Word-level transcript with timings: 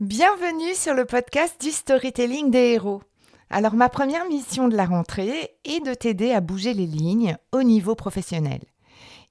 Bienvenue 0.00 0.74
sur 0.74 0.92
le 0.92 1.06
podcast 1.06 1.58
du 1.58 1.70
storytelling 1.70 2.50
des 2.50 2.74
héros. 2.74 3.00
Alors 3.48 3.72
ma 3.72 3.88
première 3.88 4.28
mission 4.28 4.68
de 4.68 4.76
la 4.76 4.84
rentrée 4.84 5.56
est 5.64 5.82
de 5.82 5.94
t'aider 5.94 6.32
à 6.32 6.42
bouger 6.42 6.74
les 6.74 6.84
lignes 6.84 7.38
au 7.50 7.62
niveau 7.62 7.94
professionnel. 7.94 8.60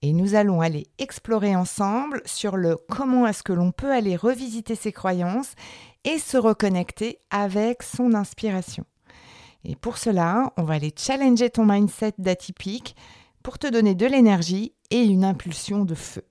Et 0.02 0.12
nous 0.12 0.34
allons 0.34 0.62
aller 0.62 0.88
explorer 0.98 1.56
ensemble 1.56 2.24
sur 2.26 2.58
le 2.58 2.78
comment 2.90 3.28
est-ce 3.28 3.44
que 3.44 3.54
l'on 3.54 3.72
peut 3.72 3.92
aller 3.92 4.16
revisiter 4.16 4.74
ses 4.74 4.92
croyances 4.92 5.54
et 6.04 6.18
se 6.18 6.36
reconnecter 6.36 7.20
avec 7.30 7.84
son 7.84 8.16
inspiration. 8.16 8.86
Et 9.66 9.76
pour 9.76 10.00
cela, 10.00 10.52
on 10.58 10.64
va 10.64 10.74
aller 10.74 10.96
challenger 10.98 11.52
ton 11.52 11.66
mindset 11.66 12.14
d'atypique 12.18 12.96
pour 13.44 13.60
te 13.60 13.68
donner 13.68 13.94
de 13.94 14.08
l'énergie 14.08 14.74
et 14.90 15.04
une 15.04 15.26
impulsion 15.26 15.86
de 15.86 15.94
feu. 15.94 16.26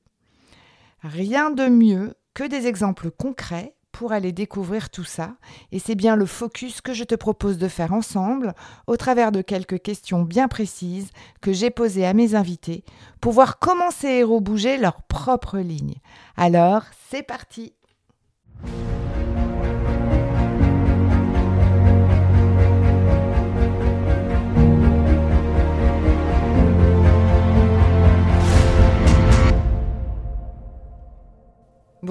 Rien 1.05 1.53
de 1.53 1.69
mieux 1.69 2.15
que 2.35 2.43
des 2.43 2.67
exemples 2.67 3.13
concrets 3.13 3.77
pour 3.95 4.11
aller 4.13 4.33
découvrir 4.33 4.91
tout 4.91 5.05
ça. 5.05 5.37
Et 5.71 5.79
c'est 5.79 5.95
bien 5.95 6.17
le 6.17 6.27
focus 6.27 6.81
que 6.81 6.93
je 6.93 7.05
te 7.05 7.15
propose 7.15 7.59
de 7.59 7.69
faire 7.69 7.93
ensemble 7.93 8.53
au 8.89 8.97
travers 8.97 9.31
de 9.31 9.41
quelques 9.41 9.81
questions 9.81 10.23
bien 10.23 10.49
précises 10.49 11.11
que 11.41 11.53
j'ai 11.53 11.71
posées 11.71 12.05
à 12.05 12.13
mes 12.13 12.35
invités 12.35 12.85
pour 13.21 13.33
voir 13.33 13.61
comment 13.61 13.93
ces 13.93 14.09
héros 14.09 14.41
bougeaient 14.41 14.79
leur 14.79 15.03
propre 15.03 15.59
ligne. 15.59 15.95
Alors, 16.37 16.83
c'est 17.09 17.23
parti 17.23 17.73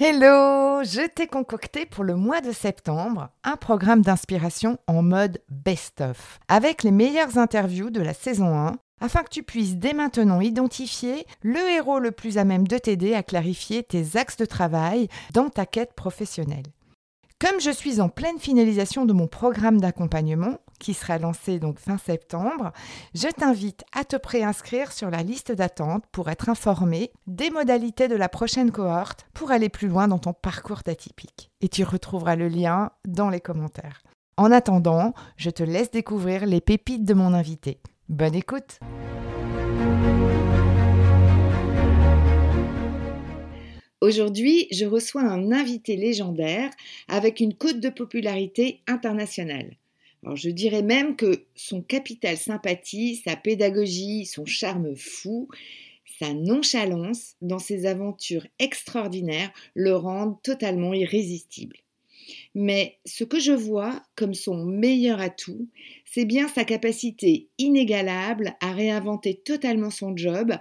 Hello, 0.00 0.84
je 0.84 1.08
t'ai 1.08 1.26
concocté 1.26 1.84
pour 1.84 2.04
le 2.04 2.14
mois 2.14 2.40
de 2.40 2.52
septembre 2.52 3.30
un 3.42 3.56
programme 3.56 4.02
d'inspiration 4.02 4.78
en 4.86 5.02
mode 5.02 5.42
best-of, 5.50 6.38
avec 6.46 6.84
les 6.84 6.92
meilleures 6.92 7.36
interviews 7.36 7.90
de 7.90 8.00
la 8.00 8.14
saison 8.14 8.56
1, 8.56 8.76
afin 9.00 9.24
que 9.24 9.28
tu 9.28 9.42
puisses 9.42 9.74
dès 9.74 9.94
maintenant 9.94 10.40
identifier 10.40 11.26
le 11.42 11.58
héros 11.58 11.98
le 11.98 12.12
plus 12.12 12.38
à 12.38 12.44
même 12.44 12.68
de 12.68 12.78
t'aider 12.78 13.14
à 13.14 13.24
clarifier 13.24 13.82
tes 13.82 14.16
axes 14.16 14.36
de 14.36 14.44
travail 14.44 15.08
dans 15.34 15.48
ta 15.48 15.66
quête 15.66 15.94
professionnelle. 15.94 16.66
Comme 17.40 17.60
je 17.60 17.72
suis 17.72 18.00
en 18.00 18.08
pleine 18.08 18.38
finalisation 18.38 19.04
de 19.04 19.12
mon 19.12 19.26
programme 19.26 19.80
d'accompagnement, 19.80 20.58
qui 20.78 20.94
sera 20.94 21.18
lancé 21.18 21.58
donc 21.58 21.78
fin 21.78 21.98
septembre, 21.98 22.72
je 23.14 23.28
t'invite 23.28 23.84
à 23.94 24.04
te 24.04 24.16
préinscrire 24.16 24.92
sur 24.92 25.10
la 25.10 25.22
liste 25.22 25.52
d'attente 25.52 26.04
pour 26.12 26.28
être 26.28 26.48
informé 26.48 27.10
des 27.26 27.50
modalités 27.50 28.08
de 28.08 28.16
la 28.16 28.28
prochaine 28.28 28.70
cohorte 28.70 29.26
pour 29.34 29.50
aller 29.50 29.68
plus 29.68 29.88
loin 29.88 30.08
dans 30.08 30.18
ton 30.18 30.32
parcours 30.32 30.82
d'atypique. 30.84 31.50
Et 31.60 31.68
tu 31.68 31.84
retrouveras 31.84 32.36
le 32.36 32.48
lien 32.48 32.90
dans 33.06 33.30
les 33.30 33.40
commentaires. 33.40 34.02
En 34.36 34.52
attendant, 34.52 35.14
je 35.36 35.50
te 35.50 35.62
laisse 35.62 35.90
découvrir 35.90 36.46
les 36.46 36.60
pépites 36.60 37.04
de 37.04 37.14
mon 37.14 37.34
invité. 37.34 37.80
Bonne 38.08 38.34
écoute 38.34 38.78
Aujourd'hui, 44.00 44.68
je 44.70 44.84
reçois 44.84 45.22
un 45.22 45.50
invité 45.50 45.96
légendaire 45.96 46.70
avec 47.08 47.40
une 47.40 47.54
cote 47.54 47.80
de 47.80 47.88
popularité 47.88 48.80
internationale. 48.86 49.76
Je 50.34 50.50
dirais 50.50 50.82
même 50.82 51.16
que 51.16 51.46
son 51.54 51.82
capital 51.82 52.36
sympathie, 52.36 53.16
sa 53.24 53.36
pédagogie, 53.36 54.26
son 54.26 54.44
charme 54.44 54.94
fou, 54.96 55.48
sa 56.18 56.34
nonchalance 56.34 57.36
dans 57.40 57.58
ses 57.58 57.86
aventures 57.86 58.46
extraordinaires 58.58 59.52
le 59.74 59.94
rendent 59.94 60.40
totalement 60.42 60.92
irrésistible. 60.92 61.76
Mais 62.54 62.98
ce 63.06 63.24
que 63.24 63.38
je 63.38 63.52
vois 63.52 64.02
comme 64.16 64.34
son 64.34 64.64
meilleur 64.64 65.20
atout, 65.20 65.68
c'est 66.04 66.24
bien 66.24 66.48
sa 66.48 66.64
capacité 66.64 67.48
inégalable 67.58 68.56
à 68.60 68.72
réinventer 68.72 69.36
totalement 69.36 69.90
son 69.90 70.16
job 70.16 70.54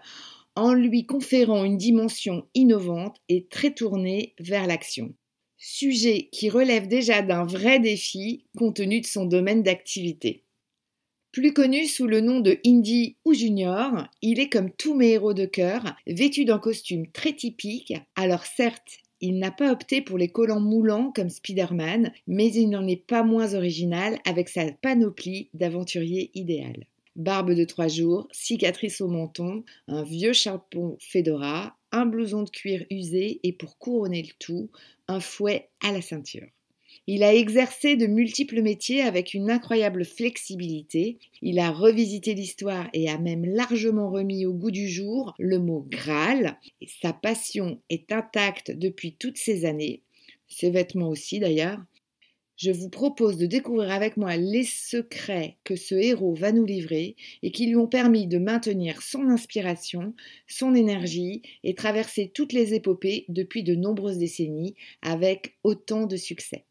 en 0.55 0.73
lui 0.73 1.05
conférant 1.05 1.65
une 1.65 1.77
dimension 1.77 2.47
innovante 2.53 3.17
et 3.29 3.47
très 3.47 3.73
tournée 3.73 4.33
vers 4.39 4.67
l'action 4.67 5.13
sujet 5.57 6.29
qui 6.31 6.49
relève 6.49 6.87
déjà 6.87 7.21
d'un 7.21 7.43
vrai 7.43 7.79
défi 7.79 8.45
compte 8.57 8.77
tenu 8.77 9.01
de 9.01 9.05
son 9.05 9.25
domaine 9.25 9.63
d'activité. 9.63 10.43
Plus 11.31 11.53
connu 11.53 11.85
sous 11.85 12.07
le 12.07 12.21
nom 12.21 12.39
de 12.39 12.57
Indy 12.65 13.17
ou 13.25 13.33
Junior, 13.33 14.07
il 14.21 14.39
est 14.39 14.49
comme 14.49 14.71
tous 14.71 14.95
mes 14.95 15.09
héros 15.09 15.33
de 15.33 15.45
cœur, 15.45 15.95
vêtu 16.07 16.45
d'un 16.45 16.57
costume 16.57 17.07
très 17.11 17.33
typique. 17.33 17.93
Alors 18.15 18.45
certes, 18.45 18.99
il 19.19 19.39
n'a 19.39 19.51
pas 19.51 19.71
opté 19.71 20.01
pour 20.01 20.17
les 20.17 20.29
collants 20.29 20.59
moulants 20.59 21.11
comme 21.11 21.29
Spider-Man, 21.29 22.11
mais 22.27 22.51
il 22.53 22.69
n'en 22.69 22.87
est 22.87 23.05
pas 23.05 23.23
moins 23.23 23.53
original 23.53 24.19
avec 24.25 24.49
sa 24.49 24.71
panoplie 24.71 25.49
d'aventurier 25.53 26.31
idéal. 26.33 26.85
Barbe 27.15 27.53
de 27.53 27.63
trois 27.63 27.87
jours, 27.87 28.27
cicatrice 28.31 29.01
au 29.01 29.07
menton, 29.07 29.63
un 29.87 30.03
vieux 30.03 30.33
chapeau 30.33 30.97
fedora, 30.99 31.75
un 31.97 32.05
blouson 32.05 32.43
de 32.43 32.49
cuir 32.49 32.85
usé 32.89 33.39
et 33.43 33.53
pour 33.53 33.77
couronner 33.77 34.21
le 34.21 34.33
tout, 34.39 34.69
un 35.07 35.19
fouet 35.19 35.69
à 35.81 35.91
la 35.91 36.01
ceinture. 36.01 36.47
Il 37.09 37.23
a 37.23 37.33
exercé 37.33 37.95
de 37.95 38.05
multiples 38.05 38.61
métiers 38.61 39.01
avec 39.01 39.33
une 39.33 39.49
incroyable 39.49 40.03
flexibilité. 40.03 41.17
Il 41.41 41.57
a 41.57 41.71
revisité 41.71 42.33
l'histoire 42.33 42.89
et 42.91 43.09
a 43.09 43.17
même 43.17 43.45
largement 43.45 44.09
remis 44.11 44.45
au 44.45 44.53
goût 44.53 44.71
du 44.71 44.89
jour 44.89 45.33
le 45.39 45.57
mot 45.57 45.85
Graal. 45.87 46.57
sa 47.01 47.13
passion 47.13 47.79
est 47.89 48.11
intacte 48.11 48.71
depuis 48.71 49.13
toutes 49.13 49.37
ces 49.37 49.63
années. 49.63 50.01
Ses 50.49 50.69
vêtements 50.69 51.09
aussi 51.09 51.39
d'ailleurs 51.39 51.79
je 52.57 52.71
vous 52.71 52.89
propose 52.89 53.37
de 53.37 53.45
découvrir 53.45 53.91
avec 53.91 54.17
moi 54.17 54.35
les 54.35 54.63
secrets 54.63 55.57
que 55.63 55.75
ce 55.75 55.93
héros 55.93 56.33
va 56.33 56.51
nous 56.51 56.65
livrer 56.65 57.15
et 57.43 57.51
qui 57.51 57.67
lui 57.67 57.75
ont 57.75 57.87
permis 57.87 58.25
de 58.25 58.39
maintenir 58.39 59.03
son 59.03 59.29
inspiration, 59.29 60.15
son 60.47 60.73
énergie 60.73 61.43
et 61.63 61.75
traverser 61.75 62.31
toutes 62.33 62.53
les 62.53 62.73
épopées 62.73 63.25
depuis 63.29 63.63
de 63.63 63.75
nombreuses 63.75 64.17
décennies 64.17 64.73
avec 65.03 65.55
autant 65.63 66.07
de 66.07 66.17
succès. 66.17 66.65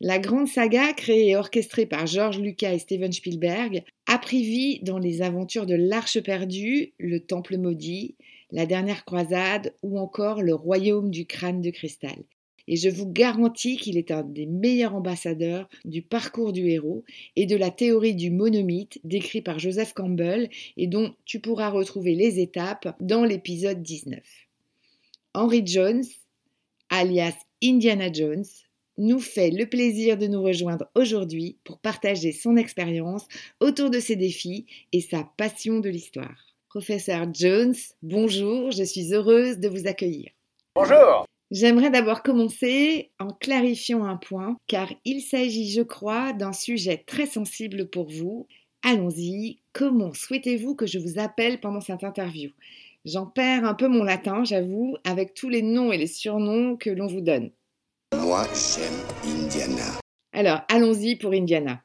La 0.00 0.20
grande 0.20 0.46
saga, 0.46 0.92
créée 0.92 1.30
et 1.30 1.36
orchestrée 1.36 1.86
par 1.86 2.06
George 2.06 2.38
Lucas 2.38 2.72
et 2.72 2.78
Steven 2.78 3.10
Spielberg, 3.10 3.82
a 4.06 4.18
pris 4.18 4.44
vie 4.44 4.80
dans 4.84 4.98
les 4.98 5.22
aventures 5.22 5.66
de 5.66 5.74
l'Arche 5.74 6.20
perdue, 6.20 6.94
le 6.98 7.18
Temple 7.18 7.58
maudit, 7.58 8.14
la 8.52 8.66
dernière 8.66 9.04
croisade 9.04 9.74
ou 9.82 9.98
encore 9.98 10.42
le 10.42 10.54
royaume 10.54 11.10
du 11.10 11.26
crâne 11.26 11.60
de 11.60 11.70
cristal 11.70 12.22
et 12.68 12.76
je 12.76 12.88
vous 12.88 13.10
garantis 13.10 13.76
qu'il 13.78 13.96
est 13.96 14.10
un 14.10 14.22
des 14.22 14.46
meilleurs 14.46 14.94
ambassadeurs 14.94 15.68
du 15.84 16.02
parcours 16.02 16.52
du 16.52 16.68
héros 16.68 17.02
et 17.34 17.46
de 17.46 17.56
la 17.56 17.70
théorie 17.70 18.14
du 18.14 18.30
monomythe 18.30 19.00
décrit 19.02 19.40
par 19.40 19.58
Joseph 19.58 19.94
Campbell 19.94 20.50
et 20.76 20.86
dont 20.86 21.14
tu 21.24 21.40
pourras 21.40 21.70
retrouver 21.70 22.14
les 22.14 22.38
étapes 22.38 22.94
dans 23.00 23.24
l'épisode 23.24 23.82
19. 23.82 24.20
Henry 25.34 25.66
Jones, 25.66 26.04
alias 26.90 27.34
Indiana 27.62 28.12
Jones, 28.12 28.44
nous 28.98 29.20
fait 29.20 29.50
le 29.50 29.66
plaisir 29.66 30.18
de 30.18 30.26
nous 30.26 30.42
rejoindre 30.42 30.86
aujourd'hui 30.94 31.56
pour 31.64 31.78
partager 31.78 32.32
son 32.32 32.56
expérience 32.56 33.26
autour 33.60 33.90
de 33.90 34.00
ses 34.00 34.16
défis 34.16 34.66
et 34.92 35.00
sa 35.00 35.28
passion 35.36 35.78
de 35.78 35.88
l'histoire. 35.88 36.46
Professeur 36.68 37.26
Jones, 37.32 37.74
bonjour, 38.02 38.72
je 38.72 38.82
suis 38.82 39.14
heureuse 39.14 39.58
de 39.58 39.68
vous 39.68 39.86
accueillir. 39.86 40.30
Bonjour. 40.74 41.24
J'aimerais 41.50 41.90
d'abord 41.90 42.22
commencer 42.22 43.10
en 43.18 43.28
clarifiant 43.28 44.04
un 44.04 44.16
point, 44.16 44.58
car 44.66 44.92
il 45.06 45.22
s'agit, 45.22 45.70
je 45.70 45.80
crois, 45.80 46.34
d'un 46.34 46.52
sujet 46.52 47.02
très 47.06 47.24
sensible 47.24 47.88
pour 47.88 48.10
vous. 48.10 48.46
allons-y. 48.82 49.58
Comment 49.72 50.12
souhaitez-vous 50.12 50.74
que 50.74 50.86
je 50.86 50.98
vous 50.98 51.18
appelle 51.18 51.58
pendant 51.60 51.80
cette 51.80 52.04
interview? 52.04 52.50
J'en 53.04 53.26
perds 53.26 53.64
un 53.64 53.74
peu 53.74 53.88
mon 53.88 54.04
latin, 54.04 54.44
j'avoue, 54.44 54.96
avec 55.04 55.32
tous 55.32 55.48
les 55.48 55.62
noms 55.62 55.90
et 55.90 55.96
les 55.96 56.06
surnoms 56.06 56.76
que 56.76 56.90
l'on 56.90 57.06
vous 57.06 57.22
donne. 57.22 57.50
Moi, 58.14 58.46
j'aime 58.52 59.42
Indiana. 59.44 60.00
Alors, 60.32 60.60
allons-y 60.68 61.16
pour 61.16 61.32
Indiana. 61.32 61.82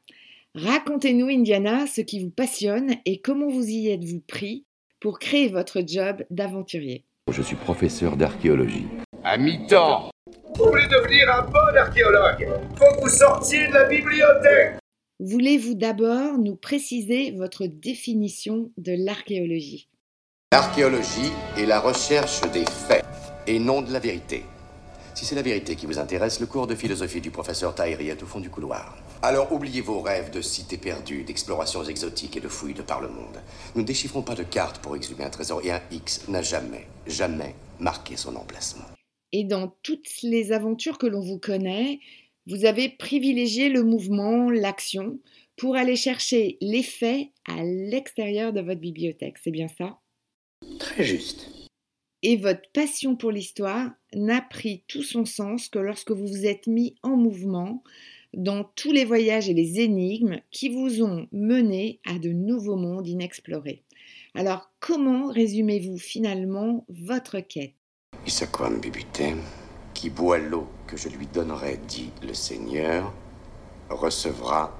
Racontez-nous, 0.54 1.28
Indiana, 1.28 1.86
ce 1.86 2.00
qui 2.00 2.22
vous 2.22 2.30
passionne 2.30 2.96
et 3.06 3.20
comment 3.20 3.48
vous 3.48 3.66
y 3.66 3.88
êtes-vous 3.88 4.20
pris 4.20 4.66
pour 5.00 5.18
créer 5.18 5.48
votre 5.48 5.82
job 5.86 6.24
d'aventurier? 6.30 7.04
Je 7.32 7.42
suis 7.42 7.56
professeur 7.56 8.16
d'archéologie. 8.16 8.86
À 9.26 9.38
mi-temps 9.38 10.10
Vous 10.54 10.66
voulez 10.66 10.86
devenir 10.86 11.34
un 11.34 11.46
bon 11.46 11.76
archéologue 11.78 12.46
Faut 12.76 12.94
que 12.94 13.00
vous 13.00 13.08
sortiez 13.08 13.68
de 13.68 13.72
la 13.72 13.84
bibliothèque 13.84 14.76
Voulez-vous 15.18 15.72
d'abord 15.72 16.36
nous 16.36 16.56
préciser 16.56 17.30
votre 17.30 17.64
définition 17.64 18.70
de 18.76 18.92
l'archéologie? 18.92 19.88
L'archéologie 20.52 21.32
est 21.56 21.64
la 21.64 21.80
recherche 21.80 22.42
des 22.52 22.66
faits 22.66 23.02
et 23.46 23.58
non 23.58 23.80
de 23.80 23.94
la 23.94 23.98
vérité. 23.98 24.44
Si 25.14 25.24
c'est 25.24 25.36
la 25.36 25.42
vérité 25.42 25.74
qui 25.74 25.86
vous 25.86 25.98
intéresse, 25.98 26.38
le 26.40 26.46
cours 26.46 26.66
de 26.66 26.74
philosophie 26.74 27.22
du 27.22 27.30
professeur 27.30 27.74
Tahiri 27.74 28.10
est 28.10 28.22
au 28.22 28.26
fond 28.26 28.40
du 28.40 28.50
couloir. 28.50 28.94
Alors 29.22 29.50
oubliez 29.52 29.80
vos 29.80 30.02
rêves 30.02 30.32
de 30.32 30.42
cités 30.42 30.76
perdues, 30.76 31.24
d'explorations 31.24 31.82
exotiques 31.82 32.36
et 32.36 32.40
de 32.40 32.48
fouilles 32.48 32.74
de 32.74 32.82
par 32.82 33.00
le 33.00 33.08
monde. 33.08 33.40
Nous 33.74 33.80
ne 33.80 33.86
déchiffrons 33.86 34.20
pas 34.20 34.34
de 34.34 34.42
cartes 34.42 34.80
pour 34.80 34.96
exhumer 34.96 35.24
un 35.24 35.30
trésor 35.30 35.62
et 35.64 35.72
un 35.72 35.80
X 35.90 36.28
n'a 36.28 36.42
jamais, 36.42 36.86
jamais 37.06 37.54
marqué 37.80 38.18
son 38.18 38.36
emplacement. 38.36 38.84
Et 39.36 39.42
dans 39.42 39.74
toutes 39.82 40.22
les 40.22 40.52
aventures 40.52 40.96
que 40.96 41.08
l'on 41.08 41.18
vous 41.18 41.40
connaît, 41.40 41.98
vous 42.46 42.66
avez 42.66 42.88
privilégié 42.88 43.68
le 43.68 43.82
mouvement, 43.82 44.48
l'action, 44.48 45.18
pour 45.56 45.74
aller 45.74 45.96
chercher 45.96 46.56
les 46.60 46.84
faits 46.84 47.30
à 47.44 47.64
l'extérieur 47.64 48.52
de 48.52 48.60
votre 48.60 48.80
bibliothèque. 48.80 49.38
C'est 49.42 49.50
bien 49.50 49.66
ça? 49.66 49.98
Très 50.78 51.02
juste. 51.02 51.48
Et 52.22 52.36
votre 52.36 52.70
passion 52.72 53.16
pour 53.16 53.32
l'histoire 53.32 53.90
n'a 54.14 54.40
pris 54.40 54.84
tout 54.86 55.02
son 55.02 55.24
sens 55.24 55.68
que 55.68 55.80
lorsque 55.80 56.12
vous 56.12 56.28
vous 56.28 56.46
êtes 56.46 56.68
mis 56.68 56.94
en 57.02 57.16
mouvement 57.16 57.82
dans 58.34 58.62
tous 58.76 58.92
les 58.92 59.04
voyages 59.04 59.48
et 59.48 59.54
les 59.54 59.80
énigmes 59.80 60.38
qui 60.52 60.68
vous 60.68 61.02
ont 61.02 61.26
mené 61.32 61.98
à 62.04 62.20
de 62.20 62.30
nouveaux 62.30 62.76
mondes 62.76 63.08
inexplorés. 63.08 63.82
Alors, 64.34 64.70
comment 64.78 65.26
résumez-vous 65.26 65.98
finalement 65.98 66.86
votre 66.88 67.40
quête? 67.40 67.74
Qui 69.92 70.10
boit 70.10 70.38
l'eau 70.38 70.66
que 70.86 70.96
je 70.96 71.08
lui 71.08 71.26
donnerai, 71.26 71.78
dit 71.86 72.10
le 72.22 72.32
Seigneur, 72.32 73.12
recevra 73.90 74.72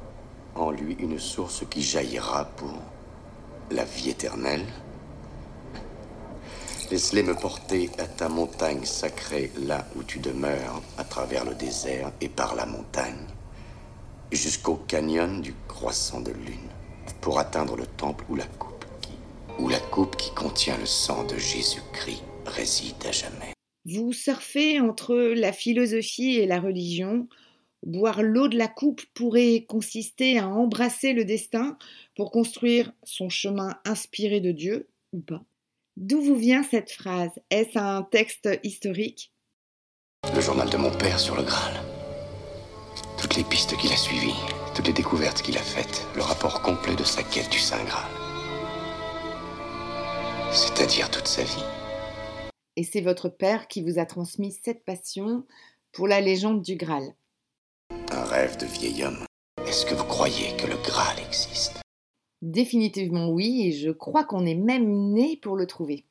en 0.54 0.70
lui 0.70 0.94
une 0.98 1.18
source 1.18 1.64
qui 1.68 1.82
jaillira 1.82 2.46
pour 2.56 2.72
la 3.70 3.84
vie 3.84 4.10
éternelle. 4.10 4.64
Laisse-les 6.90 7.22
me 7.22 7.34
porter 7.34 7.90
à 7.98 8.06
ta 8.06 8.28
montagne 8.28 8.84
sacrée, 8.84 9.52
là 9.58 9.86
où 9.96 10.02
tu 10.02 10.20
demeures, 10.20 10.80
à 10.96 11.04
travers 11.04 11.44
le 11.44 11.54
désert 11.54 12.12
et 12.20 12.28
par 12.28 12.54
la 12.54 12.66
montagne, 12.66 13.26
jusqu'au 14.32 14.76
canyon 14.88 15.42
du 15.42 15.54
croissant 15.68 16.20
de 16.20 16.32
lune, 16.32 16.70
pour 17.20 17.38
atteindre 17.38 17.76
le 17.76 17.86
temple 17.86 18.24
où 18.28 18.36
la 18.36 18.46
coupe 18.46 18.84
qui, 19.00 19.18
où 19.58 19.68
la 19.68 19.80
coupe 19.80 20.16
qui 20.16 20.32
contient 20.34 20.78
le 20.78 20.86
sang 20.86 21.24
de 21.24 21.36
Jésus-Christ 21.36 22.22
réside 22.46 22.94
à 23.06 23.12
jamais. 23.12 23.54
Vous 23.86 24.12
surfez 24.12 24.80
entre 24.80 25.14
la 25.14 25.52
philosophie 25.52 26.36
et 26.36 26.46
la 26.46 26.60
religion. 26.60 27.28
Boire 27.84 28.22
l'eau 28.22 28.48
de 28.48 28.56
la 28.56 28.68
coupe 28.68 29.02
pourrait 29.12 29.66
consister 29.68 30.38
à 30.38 30.48
embrasser 30.48 31.12
le 31.12 31.24
destin 31.24 31.76
pour 32.16 32.30
construire 32.30 32.92
son 33.02 33.28
chemin 33.28 33.74
inspiré 33.84 34.40
de 34.40 34.52
Dieu, 34.52 34.88
ou 35.12 35.20
pas 35.20 35.44
D'où 35.96 36.20
vous 36.20 36.34
vient 36.34 36.64
cette 36.64 36.90
phrase? 36.90 37.30
Est-ce 37.50 37.78
un 37.78 38.02
texte 38.02 38.48
historique? 38.64 39.32
Le 40.34 40.40
journal 40.40 40.68
de 40.70 40.76
mon 40.76 40.90
père 40.90 41.20
sur 41.20 41.36
le 41.36 41.42
Graal. 41.42 41.74
Toutes 43.20 43.36
les 43.36 43.44
pistes 43.44 43.76
qu'il 43.76 43.92
a 43.92 43.96
suivies, 43.96 44.34
toutes 44.74 44.86
les 44.86 44.92
découvertes 44.92 45.42
qu'il 45.42 45.56
a 45.56 45.62
faites, 45.62 46.06
le 46.16 46.22
rapport 46.22 46.62
complet 46.62 46.96
de 46.96 47.04
sa 47.04 47.22
quête 47.22 47.50
du 47.50 47.58
Saint 47.58 47.84
Graal. 47.84 48.10
C'est-à-dire 50.52 51.10
toute 51.10 51.28
sa 51.28 51.44
vie. 51.44 51.64
Et 52.76 52.82
c'est 52.82 53.00
votre 53.00 53.28
père 53.28 53.68
qui 53.68 53.82
vous 53.82 53.98
a 53.98 54.06
transmis 54.06 54.52
cette 54.64 54.84
passion 54.84 55.46
pour 55.92 56.08
la 56.08 56.20
légende 56.20 56.60
du 56.60 56.74
Graal. 56.74 57.14
Un 58.10 58.24
rêve 58.24 58.56
de 58.56 58.66
vieil 58.66 59.04
homme. 59.04 59.24
Est-ce 59.64 59.86
que 59.86 59.94
vous 59.94 60.04
croyez 60.04 60.56
que 60.56 60.66
le 60.66 60.76
Graal 60.82 61.16
existe? 61.20 61.80
Définitivement 62.42 63.30
oui, 63.30 63.68
et 63.68 63.72
je 63.72 63.90
crois 63.90 64.24
qu'on 64.24 64.44
est 64.44 64.56
même 64.56 65.12
né 65.12 65.36
pour 65.36 65.56
le 65.56 65.66
trouver. 65.66 66.04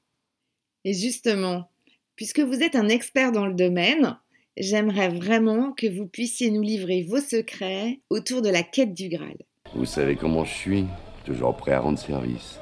Et 0.86 0.94
justement, 0.94 1.69
puisque 2.15 2.39
vous 2.39 2.63
êtes 2.63 2.75
un 2.75 2.88
expert 2.88 3.33
dans 3.33 3.45
le 3.45 3.54
domaine, 3.54 4.18
j'aimerais 4.56 5.09
vraiment 5.09 5.74
que 5.74 5.88
vous 5.88 6.07
puissiez 6.07 6.50
nous 6.50 6.62
livrer 6.62 7.04
vos 7.04 7.19
secrets 7.19 8.00
autour 8.09 8.42
de 8.42 8.50
la 8.50 8.63
quête 8.63 8.94
du 8.94 9.09
Graal. 9.09 9.38
Vous 9.75 9.86
savez 9.86 10.16
comment 10.16 10.45
je 10.45 10.54
suis, 10.54 10.86
toujours 11.25 11.57
prêt 11.57 11.74
à 11.74 11.81
rendre 11.81 12.00
service. 12.00 12.59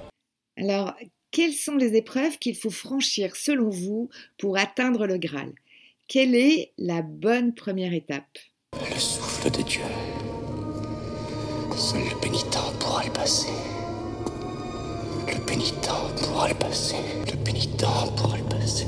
Alors, 0.58 0.96
quelles 1.32 1.54
sont 1.54 1.78
les 1.78 1.96
épreuves 1.96 2.38
qu'il 2.40 2.56
faut 2.56 2.70
franchir 2.70 3.36
selon 3.36 3.70
vous 3.70 4.10
pour 4.38 4.58
atteindre 4.58 5.08
le 5.08 5.18
Graal? 5.18 5.54
Quelle 6.08 6.36
est 6.36 6.74
la 6.78 7.02
bonne 7.02 7.54
première 7.54 7.94
étape? 7.94 8.38
Le 8.74 9.00
souffle 9.00 9.50
de 9.50 9.62
Dieu. 9.62 9.82
Seul 11.78 12.02
le 12.04 12.20
pénitent 12.20 12.58
pourra 12.80 13.06
le 13.06 13.14
passer. 13.14 13.50
Le 15.28 15.46
pénitent 15.46 15.90
pourra 16.18 16.50
le 16.50 16.56
passer. 16.56 16.98
Le 17.32 17.38
pénitent 17.44 17.86
pourra 18.18 18.38
le 18.38 18.44
passer. 18.44 18.88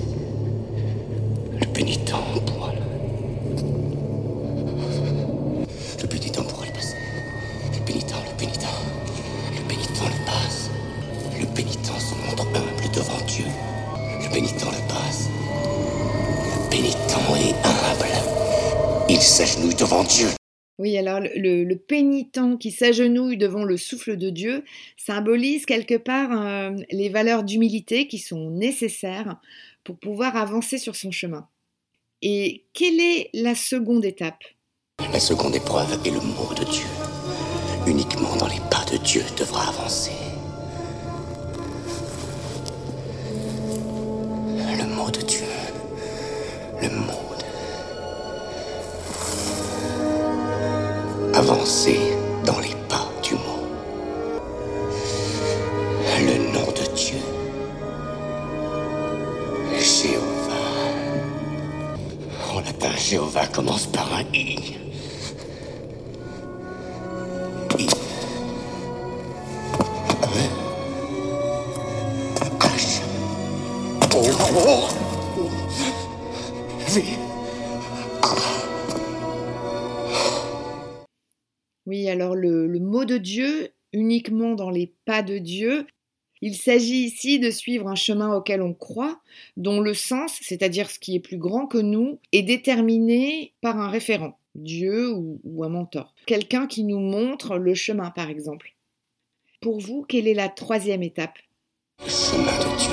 Le 1.60 1.66
pénitent 1.74 2.12
pourra 2.45 2.74
le... 2.74 2.82
devant 20.04 20.08
Dieu. 20.08 20.28
Oui, 20.80 20.98
alors 20.98 21.20
le, 21.20 21.64
le 21.64 21.76
pénitent 21.76 22.40
qui 22.60 22.72
s'agenouille 22.72 23.38
devant 23.38 23.64
le 23.64 23.78
souffle 23.78 24.18
de 24.18 24.30
Dieu 24.30 24.64
symbolise 24.98 25.66
quelque 25.66 25.96
part 25.96 26.32
euh, 26.32 26.72
les 26.92 27.10
valeurs 27.10 27.44
d'humilité 27.44 28.08
qui 28.08 28.18
sont 28.18 28.50
nécessaires 28.50 29.40
pour 29.83 29.98
pouvoir 29.98 30.36
avancer 30.36 30.78
sur 30.78 30.95
son 30.95 31.12
chemin. 31.12 31.48
Et 32.22 32.64
quelle 32.74 33.00
est 33.00 33.30
la 33.33 33.54
seconde 33.54 34.06
étape? 34.06 34.44
La 35.12 35.19
seconde 35.19 35.56
épreuve 35.56 36.00
est 36.06 36.12
le 36.12 36.22
mot 36.22 36.54
de 36.56 36.64
Dieu. 36.64 36.88
Uniquement 37.86 38.36
dans 38.38 38.48
les 38.48 38.62
pas 38.72 38.86
de 38.92 38.98
Dieu 38.98 39.24
devra 39.38 39.69
avancer. 39.69 40.12
Dieu. 56.95 57.18
Jéhovah. 59.80 60.54
En 62.52 62.59
latin, 62.59 62.92
Jéhovah 62.97 63.47
commence 63.47 63.88
par 63.88 64.14
un 64.14 64.23
I. 64.33 64.76
I. 67.80 67.88
H. 72.59 73.02
O. 74.16 74.23
V. 76.90 77.04
Oui, 81.88 82.09
alors 82.09 82.35
le 82.35 82.80
mot 82.80 83.06
de 83.06 83.18
Dieu, 83.18 83.69
uniquement 83.94 84.54
dans 84.54 84.69
les 84.69 84.94
pas 85.06 85.23
de 85.23 85.40
Dieu, 85.40 85.88
il 86.45 86.56
s'agit 86.56 87.06
ici 87.06 87.40
de 87.40 87.50
suivre 87.50 87.88
un 87.88 87.95
chemin 87.95 88.35
auquel 88.35 88.62
on 88.62 88.73
croit, 88.73 89.21
dont 89.56 89.80
le 89.80 89.94
sens, 89.94 90.38
c'est-à-dire 90.42 90.90
ce 90.90 91.00
qui 91.00 91.16
est 91.16 91.21
plus 91.21 91.38
grand 91.38 91.68
que 91.68 91.78
nous, 91.78 92.19
est 92.33 92.42
déterminé 92.42 93.54
par 93.62 93.80
un 93.80 93.88
référent, 93.88 94.38
Dieu 94.54 95.14
ou, 95.14 95.64
un 95.64 95.69
mentor. 95.69 96.14
Quelqu'un 96.26 96.68
qui 96.68 96.83
nous 96.83 97.00
montre 97.00 97.56
le 97.56 97.73
chemin, 97.76 98.12
par 98.12 98.30
exemple. 98.30 98.76
Pour 99.62 99.80
vous, 99.80 100.04
quelle 100.04 100.28
est 100.28 100.33
la 100.33 100.50
troisième 100.50 101.02
étape? 101.02 101.40
Le 102.04 102.09
chemin 102.09 102.59
de 102.59 102.78
Dieu. 102.78 102.92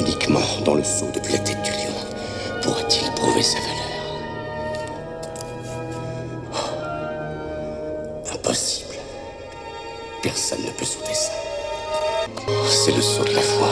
Uniquement 0.00 0.64
dans 0.64 0.74
le 0.74 0.82
saut 0.82 1.12
depuis 1.14 1.34
la 1.34 1.38
tête 1.38 1.62
du 1.62 1.70
lion 1.70 1.94
pourra-t-il 2.64 3.14
prouver 3.14 3.42
sa 3.42 3.60
valeur. 3.60 3.91
Personne 10.22 10.62
ne 10.62 10.70
peut 10.70 10.84
sauter 10.84 11.14
ça. 11.14 11.32
C'est 12.68 12.94
le 12.94 13.02
saut 13.02 13.24
de 13.24 13.34
la 13.34 13.40
foi. 13.40 13.68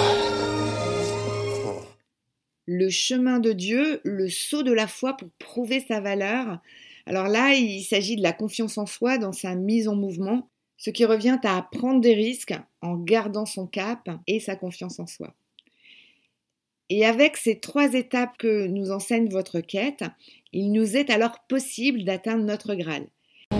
Le 2.66 2.90
chemin 2.90 3.38
de 3.38 3.52
Dieu, 3.52 4.00
le 4.02 4.28
saut 4.28 4.64
de 4.64 4.72
la 4.72 4.88
foi 4.88 5.16
pour 5.16 5.28
prouver 5.38 5.84
sa 5.86 6.00
valeur. 6.00 6.58
Alors 7.06 7.28
là, 7.28 7.54
il 7.54 7.82
s'agit 7.82 8.16
de 8.16 8.22
la 8.22 8.32
confiance 8.32 8.78
en 8.78 8.86
soi 8.86 9.16
dans 9.16 9.32
sa 9.32 9.54
mise 9.54 9.86
en 9.86 9.94
mouvement, 9.94 10.48
ce 10.76 10.90
qui 10.90 11.04
revient 11.04 11.38
à 11.44 11.68
prendre 11.70 12.00
des 12.00 12.14
risques 12.14 12.54
en 12.82 12.96
gardant 12.96 13.46
son 13.46 13.68
cap 13.68 14.08
et 14.26 14.40
sa 14.40 14.56
confiance 14.56 14.98
en 14.98 15.06
soi. 15.06 15.32
Et 16.88 17.06
avec 17.06 17.36
ces 17.36 17.60
trois 17.60 17.94
étapes 17.94 18.36
que 18.38 18.66
nous 18.66 18.90
enseigne 18.90 19.28
votre 19.28 19.60
quête, 19.60 20.02
il 20.52 20.72
nous 20.72 20.96
est 20.96 21.10
alors 21.10 21.38
possible 21.48 22.02
d'atteindre 22.02 22.44
notre 22.44 22.74
Graal. 22.74 23.06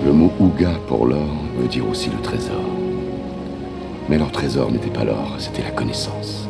Le 0.04 0.12
mot 0.12 0.32
Ouga 0.40 0.74
pour 0.88 1.06
l'or 1.06 1.44
veut 1.56 1.68
dire 1.68 1.88
aussi 1.88 2.10
le 2.10 2.20
trésor. 2.22 2.79
Mais 4.10 4.18
leur 4.18 4.32
trésor 4.32 4.72
n'était 4.72 4.90
pas 4.90 5.04
l'or, 5.04 5.36
c'était 5.38 5.62
la 5.62 5.70
connaissance. 5.70 6.48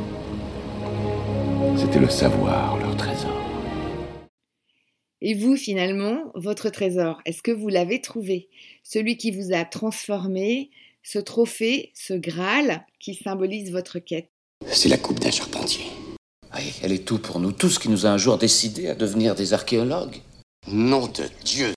C'était 1.76 1.98
le 1.98 2.08
savoir, 2.08 2.78
leur 2.78 2.96
trésor. 2.96 3.38
Et 5.20 5.34
vous, 5.34 5.56
finalement, 5.56 6.32
votre 6.34 6.70
trésor, 6.70 7.20
est-ce 7.26 7.42
que 7.42 7.50
vous 7.50 7.68
l'avez 7.68 8.00
trouvé? 8.00 8.48
Celui 8.82 9.18
qui 9.18 9.30
vous 9.30 9.52
a 9.52 9.66
transformé, 9.66 10.70
ce 11.02 11.18
trophée, 11.18 11.92
ce 11.92 12.14
Graal 12.14 12.86
qui 12.98 13.14
symbolise 13.14 13.70
votre 13.72 13.98
quête 13.98 14.30
C'est 14.66 14.88
la 14.88 14.96
coupe 14.96 15.20
d'un 15.20 15.30
charpentier. 15.30 15.84
Oui, 16.56 16.72
elle 16.82 16.92
est 16.92 17.04
tout 17.04 17.18
pour 17.18 17.40
nous, 17.40 17.52
tout 17.52 17.68
ce 17.68 17.78
qui 17.78 17.90
nous 17.90 18.06
a 18.06 18.08
un 18.08 18.16
jour 18.16 18.38
décidé 18.38 18.88
à 18.88 18.94
devenir 18.94 19.34
des 19.34 19.52
archéologues. 19.52 20.16
Nom 20.66 21.08
de 21.08 21.24
Dieu 21.44 21.74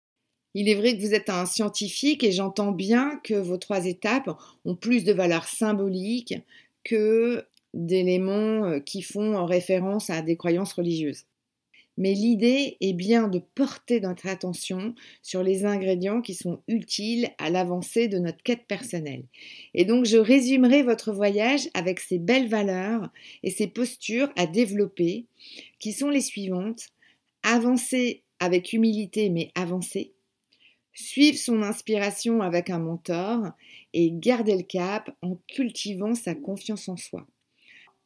Il 0.53 0.69
est 0.69 0.75
vrai 0.75 0.95
que 0.95 1.01
vous 1.01 1.13
êtes 1.13 1.29
un 1.29 1.45
scientifique 1.45 2.23
et 2.23 2.31
j'entends 2.31 2.71
bien 2.71 3.19
que 3.23 3.33
vos 3.33 3.57
trois 3.57 3.85
étapes 3.85 4.29
ont 4.65 4.75
plus 4.75 5.03
de 5.03 5.13
valeur 5.13 5.47
symbolique 5.47 6.35
que 6.83 7.45
d'éléments 7.73 8.65
euh, 8.65 8.79
qui 8.79 9.01
font 9.01 9.45
référence 9.45 10.09
à 10.09 10.21
des 10.21 10.37
croyances 10.37 10.73
religieuses. 10.73 11.25
Mais 11.97 12.13
l'idée 12.13 12.77
est 12.81 12.93
bien 12.93 13.27
de 13.27 13.39
porter 13.39 13.99
notre 13.99 14.27
attention 14.27 14.95
sur 15.21 15.43
les 15.43 15.63
ingrédients 15.65 16.21
qui 16.21 16.33
sont 16.33 16.61
utiles 16.67 17.29
à 17.37 17.51
l'avancée 17.51 18.07
de 18.07 18.17
notre 18.17 18.41
quête 18.41 18.65
personnelle. 18.67 19.25
Et 19.75 19.85
donc 19.85 20.05
je 20.05 20.17
résumerai 20.17 20.81
votre 20.81 21.11
voyage 21.11 21.69
avec 21.75 21.99
ces 21.99 22.17
belles 22.17 22.47
valeurs 22.47 23.11
et 23.43 23.51
ces 23.51 23.67
postures 23.67 24.31
à 24.35 24.47
développer, 24.47 25.25
qui 25.79 25.93
sont 25.93 26.09
les 26.09 26.21
suivantes. 26.21 26.87
Avancer 27.43 28.23
avec 28.39 28.73
humilité 28.73 29.29
mais 29.29 29.51
avancer. 29.53 30.12
Suivre 30.93 31.37
son 31.37 31.63
inspiration 31.63 32.41
avec 32.41 32.69
un 32.69 32.79
mentor 32.79 33.51
et 33.93 34.11
garder 34.11 34.55
le 34.55 34.63
cap 34.63 35.15
en 35.21 35.37
cultivant 35.47 36.13
sa 36.13 36.35
confiance 36.35 36.87
en 36.87 36.97
soi. 36.97 37.25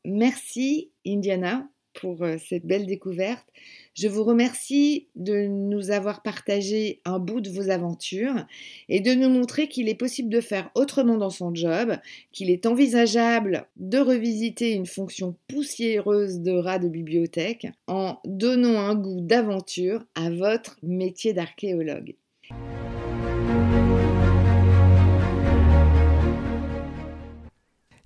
Merci 0.06 0.92
Indiana 1.06 1.68
pour 2.00 2.24
euh, 2.24 2.38
cette 2.38 2.66
belle 2.66 2.86
découverte. 2.86 3.46
Je 3.94 4.08
vous 4.08 4.24
remercie 4.24 5.08
de 5.16 5.48
nous 5.48 5.92
avoir 5.92 6.22
partagé 6.22 7.02
un 7.06 7.20
bout 7.20 7.42
de 7.42 7.50
vos 7.50 7.70
aventures 7.70 8.46
et 8.88 9.00
de 9.00 9.14
nous 9.14 9.30
montrer 9.30 9.68
qu'il 9.68 9.90
est 9.90 9.96
possible 9.96 10.30
de 10.30 10.42
faire 10.42 10.72
autrement 10.76 11.18
dans 11.18 11.30
son 11.30 11.54
job, 11.54 11.98
qu'il 12.32 12.50
est 12.50 12.66
envisageable 12.66 13.68
de 13.76 13.98
revisiter 13.98 14.72
une 14.74 14.86
fonction 14.86 15.36
poussiéreuse 15.48 16.40
de 16.40 16.52
rat 16.52 16.80
de 16.80 16.88
bibliothèque 16.88 17.68
en 17.88 18.20
donnant 18.26 18.80
un 18.80 18.96
goût 18.96 19.20
d'aventure 19.22 20.06
à 20.16 20.30
votre 20.30 20.78
métier 20.84 21.34
d'archéologue. 21.34 22.16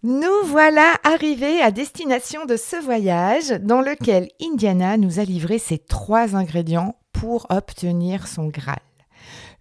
Nous 0.04 0.46
voilà 0.46 0.96
arrivés 1.04 1.62
à 1.62 1.70
destination 1.70 2.46
de 2.46 2.58
ce 2.58 2.76
voyage 2.76 3.52
dans 3.62 3.82
lequel 3.82 4.30
Indiana 4.42 4.98
nous 4.98 5.20
a 5.20 5.24
livré 5.24 5.60
ses 5.60 5.78
trois 5.78 6.36
ingrédients 6.36 6.96
pour 7.14 7.46
obtenir 7.52 8.28
son 8.28 8.48
Graal. 8.48 8.82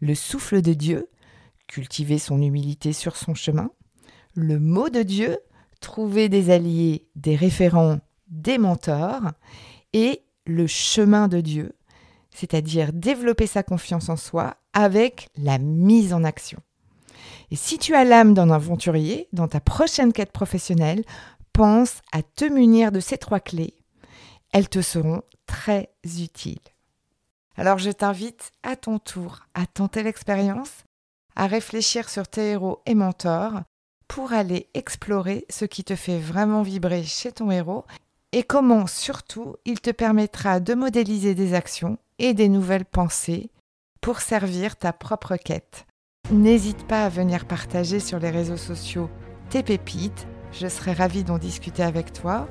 Le 0.01 0.15
souffle 0.15 0.63
de 0.63 0.73
Dieu, 0.73 1.11
cultiver 1.67 2.17
son 2.19 2.41
humilité 2.41 2.95
sur 2.95 3.17
son 3.17 3.35
chemin, 3.35 3.71
le 4.33 4.59
mot 4.59 4.89
de 4.89 5.03
Dieu, 5.03 5.37
trouver 5.83 6.31
des 6.31 6.49
alliés, 6.49 7.07
des 7.17 7.37
référents, 7.37 7.99
des 8.29 8.57
mentors, 8.57 9.33
et 9.93 10.23
le 10.47 10.67
chemin 10.67 11.29
de 11.29 11.43
Dieu, 11.43 11.77
c'est-à-dire 12.31 12.95
développer 12.95 13.47
sa 13.47 13.63
confiance 13.63 14.09
en 14.09 14.17
soi 14.17 14.57
avec 14.73 15.29
la 15.37 15.59
mise 15.59 16.15
en 16.15 16.25
action. 16.25 16.63
Et 17.51 17.57
si 17.57 17.79
tu 17.79 17.95
as 17.95 18.05
l'âme 18.05 18.35
d'un 18.35 18.51
aventurier 18.51 19.29
dans 19.33 19.49
ta 19.49 19.61
prochaine 19.61 20.13
quête 20.13 20.33
professionnelle, 20.33 21.05
pense 21.53 22.01
à 22.13 22.23
te 22.23 22.45
munir 22.45 22.93
de 22.93 23.01
ces 23.01 23.19
trois 23.19 23.41
clés. 23.41 23.75
Elles 24.53 24.69
te 24.69 24.83
seront 24.83 25.23
très 25.47 25.91
utiles. 26.05 26.61
Alors 27.57 27.79
je 27.79 27.91
t'invite 27.91 28.53
à 28.63 28.77
ton 28.77 28.99
tour 28.99 29.41
à 29.55 29.67
tenter 29.67 30.03
l'expérience, 30.03 30.85
à 31.37 31.47
réfléchir 31.47 32.09
sur 32.09 32.29
tes 32.29 32.51
héros 32.51 32.81
et 32.87 32.95
mentors 32.95 33.63
pour 34.09 34.33
aller 34.33 34.69
explorer 34.75 35.45
ce 35.51 35.65
qui 35.65 35.85
te 35.85 35.95
fait 35.97 36.19
vraiment 36.19 36.63
vibrer 36.63 37.05
chez 37.05 37.33
ton 37.33 37.51
héros 37.51 37.85
et 38.33 38.45
comment 38.45 38.87
surtout 38.87 39.57
il 39.65 39.81
te 39.81 39.91
permettra 39.91 40.61
de 40.61 40.75
modéliser 40.75 41.35
des 41.35 41.55
actions 41.55 41.99
et 42.19 42.33
des 42.33 42.49
nouvelles 42.49 42.85
pensées 42.85 43.51
pour 44.01 44.21
servir 44.21 44.77
ta 44.77 44.93
propre 44.93 45.37
quête. 45.37 45.87
N'hésite 46.31 46.87
pas 46.87 47.05
à 47.05 47.09
venir 47.09 47.45
partager 47.45 47.99
sur 47.99 48.21
les 48.21 48.31
réseaux 48.31 48.57
sociaux 48.57 49.11
tes 49.51 49.65
pépites, 49.65 50.29
je 50.53 50.69
serai 50.69 50.93
ravie 50.93 51.25
d'en 51.25 51.39
discuter 51.39 51.83
avec 51.83 52.13
toi. 52.13 52.47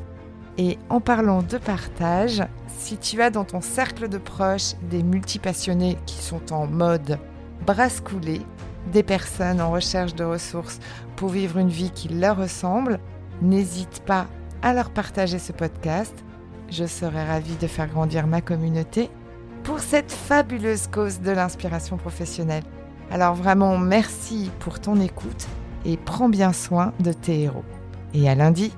Et 0.58 0.78
en 0.90 1.00
parlant 1.00 1.42
de 1.42 1.58
partage, 1.58 2.44
si 2.68 2.98
tu 2.98 3.22
as 3.22 3.30
dans 3.30 3.46
ton 3.46 3.62
cercle 3.62 4.10
de 4.10 4.18
proches 4.18 4.74
des 4.90 5.02
multipassionnés 5.02 5.98
qui 6.06 6.18
sont 6.18 6.52
en 6.52 6.68
mode 6.68 7.18
brasse 7.66 8.02
coulée, 8.02 8.42
des 8.92 9.04
personnes 9.04 9.62
en 9.62 9.72
recherche 9.72 10.14
de 10.14 10.26
ressources 10.26 10.80
pour 11.16 11.30
vivre 11.30 11.58
une 11.58 11.70
vie 11.70 11.92
qui 11.92 12.10
leur 12.10 12.36
ressemble, 12.36 13.00
n'hésite 13.42 14.04
pas 14.06 14.28
à 14.62 14.74
leur 14.74 14.90
partager 14.90 15.40
ce 15.40 15.54
podcast. 15.54 16.14
Je 16.70 16.86
serai 16.86 17.24
ravie 17.24 17.56
de 17.56 17.68
faire 17.68 17.88
grandir 17.88 18.28
ma 18.28 18.42
communauté 18.42 19.10
pour 19.64 19.80
cette 19.80 20.12
fabuleuse 20.12 20.88
cause 20.88 21.22
de 21.22 21.32
l'inspiration 21.32 21.96
professionnelle. 21.96 22.64
Alors 23.12 23.34
vraiment, 23.34 23.78
merci 23.78 24.52
pour 24.60 24.80
ton 24.80 25.00
écoute 25.00 25.48
et 25.86 25.98
prends 25.98 26.30
bien 26.30 26.54
soin 26.54 26.94
de 27.00 27.12
tes 27.12 27.42
héros. 27.42 27.64
Et 28.14 28.30
à 28.30 28.36
lundi 28.36 28.72